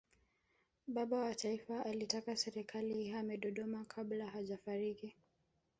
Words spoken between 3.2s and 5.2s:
dodoma kabla hajafariki